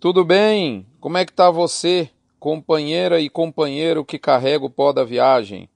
[0.00, 0.86] Tudo bem?
[1.00, 5.68] Como é que tá você, companheira e companheiro que carrega o pó da viagem?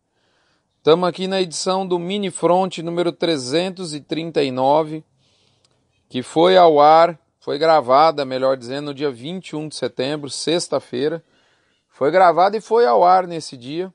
[0.79, 5.03] Estamos aqui na edição do Mini Front número 339,
[6.09, 11.21] que foi ao ar, foi gravada, melhor dizendo, no dia 21 de setembro, sexta-feira.
[11.89, 13.93] Foi gravada e foi ao ar nesse dia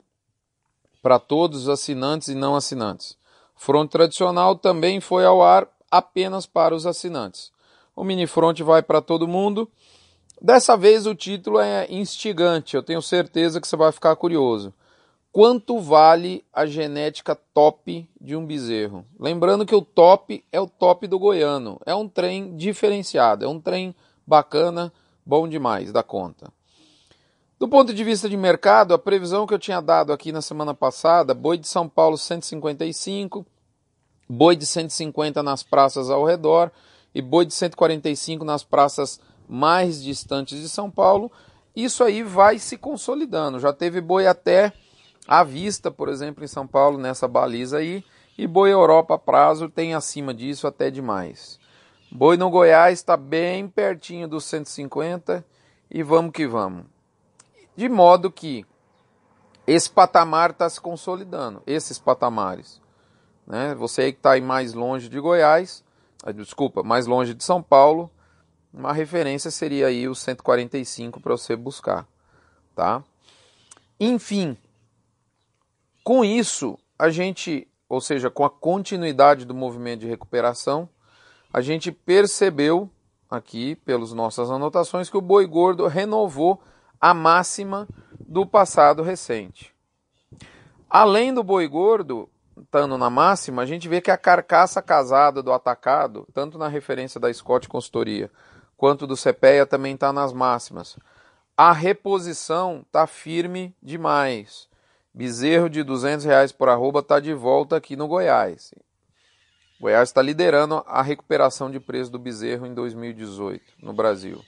[1.01, 3.17] para todos os assinantes e não assinantes.
[3.55, 7.49] Front tradicional também foi ao ar apenas para os assinantes.
[7.95, 9.71] O Mini Front vai para todo mundo
[10.39, 14.71] Dessa vez o título é instigante, eu tenho certeza que você vai ficar curioso.
[15.31, 19.05] Quanto vale a genética top de um bezerro?
[19.19, 23.59] Lembrando que o top é o top do goiano, é um trem diferenciado, é um
[23.59, 23.95] trem
[24.25, 24.93] bacana,
[25.25, 26.51] bom demais da conta.
[27.59, 30.73] Do ponto de vista de mercado, a previsão que eu tinha dado aqui na semana
[30.75, 33.43] passada, boi de São Paulo 155,
[34.29, 36.71] boi de 150 nas praças ao redor
[37.13, 41.31] e boi de 145 nas praças mais distantes de São Paulo,
[41.75, 43.59] isso aí vai se consolidando.
[43.59, 44.73] Já teve boi até
[45.27, 48.03] à vista, por exemplo, em São Paulo, nessa baliza aí,
[48.37, 51.59] e boi Europa a prazo tem acima disso até demais.
[52.11, 55.43] Boi no Goiás está bem pertinho dos 150
[55.91, 56.85] e vamos que vamos.
[57.75, 58.65] De modo que
[59.65, 62.81] esse patamar está se consolidando, esses patamares.
[63.45, 63.75] Né?
[63.75, 65.83] Você aí que está mais longe de Goiás,
[66.23, 68.09] ah, desculpa, mais longe de São Paulo,
[68.73, 72.07] uma referência seria aí o 145 para você buscar,
[72.75, 73.03] tá?
[73.99, 74.57] Enfim,
[76.03, 80.87] com isso, a gente, ou seja, com a continuidade do movimento de recuperação,
[81.51, 82.89] a gente percebeu
[83.29, 86.61] aqui pelas nossas anotações que o boi gordo renovou
[86.99, 87.87] a máxima
[88.19, 89.73] do passado recente.
[90.89, 95.51] Além do boi gordo, estando na máxima, a gente vê que a carcaça casada do
[95.51, 98.31] atacado, tanto na referência da Scott Consultoria
[98.77, 100.97] quanto do CPEA também está nas máximas.
[101.57, 104.69] A reposição está firme demais.
[105.11, 108.71] Bezerro de 200 reais por arroba está de volta aqui no Goiás.
[109.81, 114.43] Goiás está liderando a recuperação de preço do bezerro em 2018 no Brasil.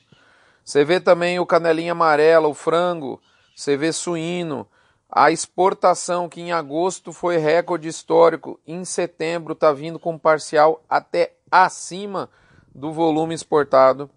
[0.64, 3.20] Você vê também o canelinha amarela, o frango,
[3.56, 4.68] você vê suíno,
[5.12, 11.34] a exportação que em agosto foi recorde histórico, em setembro está vindo com parcial até
[11.50, 12.30] acima
[12.74, 14.10] do volume exportado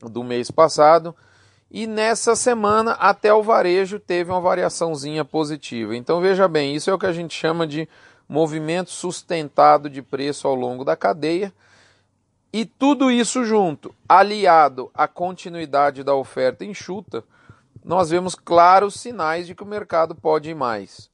[0.00, 1.14] do mês passado.
[1.70, 5.96] E nessa semana até o varejo teve uma variaçãozinha positiva.
[5.96, 7.88] Então veja bem, isso é o que a gente chama de
[8.28, 11.52] movimento sustentado de preço ao longo da cadeia.
[12.52, 17.22] E tudo isso junto, aliado à continuidade da oferta enxuta,
[17.84, 21.10] nós vemos claros sinais de que o mercado pode ir mais.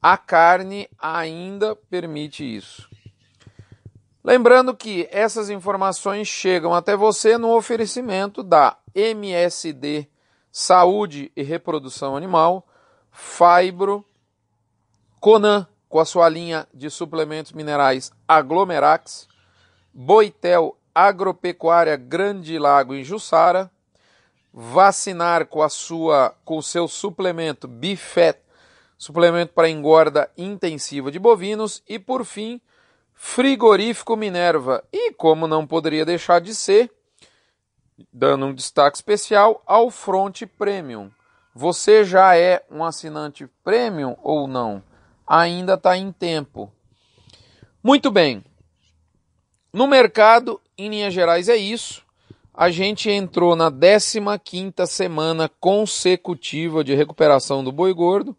[0.00, 2.91] A carne ainda permite isso.
[4.24, 10.06] Lembrando que essas informações chegam até você no oferecimento da MSD
[10.50, 12.64] Saúde e Reprodução Animal,
[13.10, 14.04] Fibro,
[15.18, 19.26] Conan, com a sua linha de suplementos minerais Aglomerax,
[19.92, 23.70] Boitel Agropecuária Grande Lago em Jussara,
[24.54, 28.38] Vacinar com a sua com o seu suplemento Bifet,
[28.98, 32.60] suplemento para engorda intensiva de bovinos e por fim,
[33.24, 34.82] Frigorífico Minerva.
[34.92, 36.90] E como não poderia deixar de ser,
[38.12, 41.08] dando um destaque especial ao Front Premium.
[41.54, 44.82] Você já é um assinante premium ou não?
[45.24, 46.70] Ainda está em tempo.
[47.80, 48.44] Muito bem.
[49.72, 52.04] No mercado, em linhas gerais, é isso.
[52.52, 58.36] A gente entrou na 15 semana consecutiva de recuperação do boi gordo.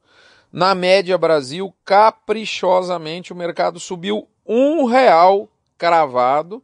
[0.51, 6.63] Na média Brasil, caprichosamente, o mercado subiu um real cravado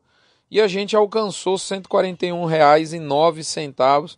[0.51, 4.17] e a gente alcançou R$ 141,09,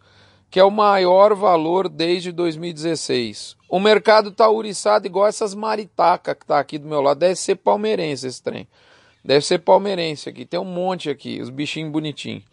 [0.49, 3.57] que é o maior valor desde 2016.
[3.69, 7.19] O mercado está uriçado igual essas maritacas que está aqui do meu lado.
[7.19, 8.65] Deve ser palmeirense esse trem.
[9.23, 10.45] Deve ser palmeirense aqui.
[10.45, 12.43] Tem um monte aqui, os bichinhos bonitinhos.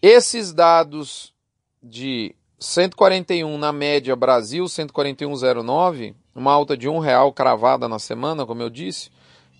[0.00, 1.34] Esses dados
[1.82, 8.62] de 141 na média Brasil, 141,09, uma alta de um real cravada na semana, como
[8.62, 9.10] eu disse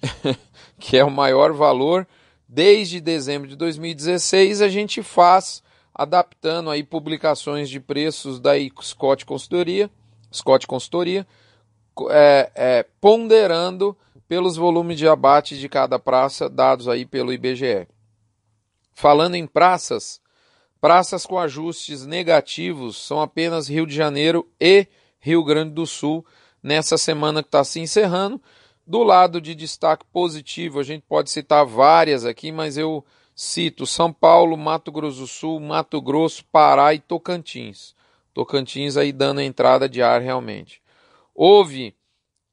[0.78, 2.06] que é o maior valor
[2.48, 5.62] desde dezembro de 2016, a gente faz
[5.94, 8.52] adaptando aí publicações de preços da
[8.82, 9.90] Scott Consultoria,
[10.32, 11.26] Scott Consultoria,
[12.10, 13.96] é, é, ponderando
[14.26, 17.86] pelos volumes de abate de cada praça dados aí pelo IBGE.
[18.94, 20.20] Falando em praças,
[20.80, 24.86] praças com ajustes negativos são apenas Rio de Janeiro e
[25.18, 26.24] Rio Grande do Sul
[26.62, 28.40] nessa semana que está se encerrando
[28.86, 34.12] do lado de destaque positivo, a gente pode citar várias aqui, mas eu Cito São
[34.12, 37.94] Paulo, Mato Grosso do Sul, Mato Grosso, Pará e Tocantins.
[38.34, 40.82] Tocantins aí dando entrada de ar realmente.
[41.34, 41.94] Houve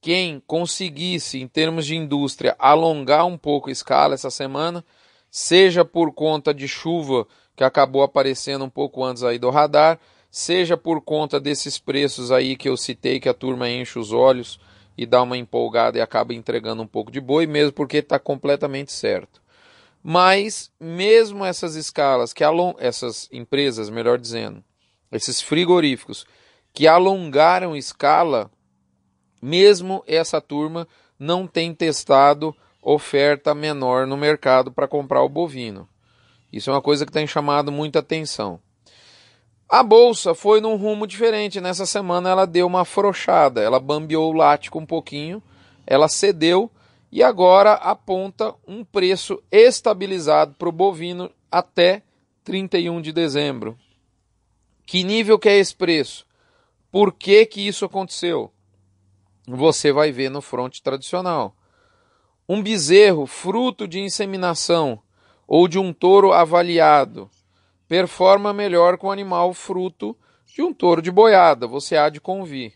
[0.01, 4.83] quem conseguisse, em termos de indústria, alongar um pouco a escala essa semana,
[5.29, 9.99] seja por conta de chuva que acabou aparecendo um pouco antes aí do radar,
[10.31, 14.59] seja por conta desses preços aí que eu citei que a turma enche os olhos
[14.99, 18.91] e dá uma empolgada e acaba entregando um pouco de boi, mesmo porque está completamente
[18.91, 19.41] certo.
[20.03, 22.75] Mas mesmo essas escalas que along...
[22.79, 24.61] essas empresas, melhor dizendo,
[25.09, 26.25] esses frigoríficos
[26.73, 28.51] que alongaram escala,
[29.41, 30.85] mesmo essa turma
[31.17, 35.87] não tem testado oferta menor no mercado para comprar o bovino.
[36.51, 38.59] Isso é uma coisa que tem chamado muita atenção.
[39.69, 41.62] A bolsa foi num rumo diferente.
[41.62, 45.44] Nessa semana ela deu uma afrouxada, ela bambeou o lático um pouquinho,
[45.86, 46.71] ela cedeu
[47.12, 52.01] e agora aponta um preço estabilizado para o bovino até
[52.44, 53.77] 31 de dezembro.
[54.88, 56.25] Que nível que é esse preço?
[56.92, 58.51] Por que, que isso aconteceu?
[59.48, 61.56] Você vai ver no fronte tradicional.
[62.48, 65.00] Um bezerro fruto de inseminação
[65.48, 67.30] ou de um touro avaliado
[67.89, 70.15] performa melhor com o animal fruto
[70.45, 72.74] de um touro de boiada, você há de convir.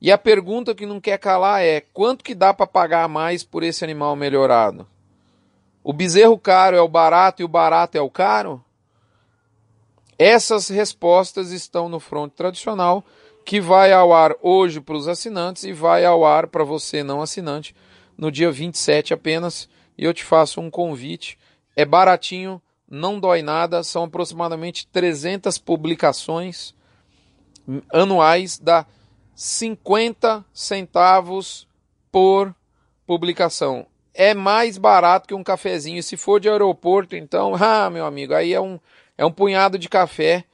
[0.00, 3.64] E a pergunta que não quer calar é: quanto que dá para pagar mais por
[3.64, 4.86] esse animal melhorado?
[5.82, 8.64] O bezerro caro é o barato e o barato é o caro?
[10.16, 13.04] Essas respostas estão no fronte tradicional,
[13.44, 17.20] que vai ao ar hoje para os assinantes e vai ao ar para você não
[17.20, 17.74] assinante
[18.16, 19.68] no dia 27 apenas,
[19.98, 21.36] e eu te faço um convite.
[21.74, 26.74] É baratinho, não dói nada, são aproximadamente 300 publicações
[27.92, 28.86] anuais, dá
[29.34, 31.66] 50 centavos
[32.12, 32.54] por
[33.06, 33.86] publicação.
[34.12, 36.02] É mais barato que um cafezinho.
[36.02, 38.78] Se for de aeroporto, então, ah, meu amigo, aí é um,
[39.18, 40.44] é um punhado de café,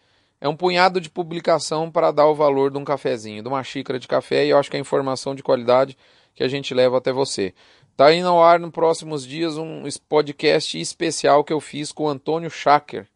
[0.40, 3.98] é um punhado de publicação para dar o valor de um cafezinho, de uma xícara
[3.98, 5.96] de café, e eu acho que é informação de qualidade
[6.34, 7.52] que a gente leva até você.
[8.00, 12.08] Tá indo ao ar nos próximos dias um podcast especial que eu fiz com o
[12.08, 13.06] Antônio Schacker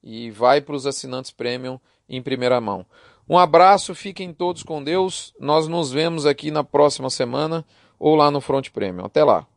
[0.00, 2.86] e vai para os assinantes premium em primeira mão.
[3.28, 5.34] Um abraço, fiquem todos com Deus.
[5.40, 7.66] Nós nos vemos aqui na próxima semana
[7.98, 9.04] ou lá no Front Premium.
[9.04, 9.48] Até lá.